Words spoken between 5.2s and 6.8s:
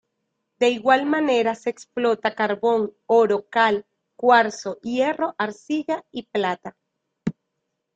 arcilla y plata.